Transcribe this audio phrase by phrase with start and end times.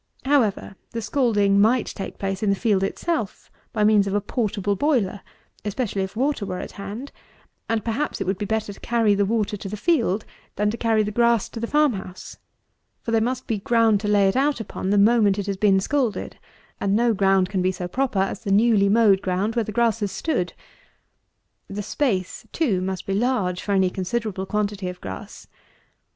[0.25, 4.75] However, the scalding might take place in the field itself, by means of a portable
[4.75, 5.21] boiler,
[5.63, 7.11] especially if water were at hand;
[7.69, 10.25] and perhaps it would be better to carry the water to the field
[10.55, 12.37] than to carry the grass to the farm house,
[13.03, 15.79] for there must be ground to lay it out upon the moment it has been
[15.79, 16.39] scalded,
[16.79, 19.99] and no ground can be so proper as the newly mowed ground where the grass
[19.99, 20.53] has stood.
[21.67, 25.45] The space, too, must be large, for any considerable quantity of grass.